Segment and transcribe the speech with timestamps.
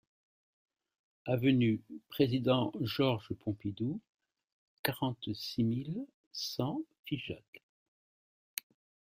[1.27, 4.01] Avenue Président Georges Pompidou,
[4.81, 7.61] quarante-six mille cent Figeac